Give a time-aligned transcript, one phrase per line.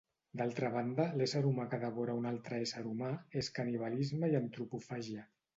[0.39, 3.13] D'altra banda, l'ésser humà que devora un altre ésser humà,
[3.43, 5.33] és canibalisme i antropofàgia.